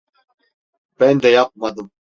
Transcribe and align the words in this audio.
Ben 0.99 1.21
de 1.21 1.29
yapmadım. 1.29 1.91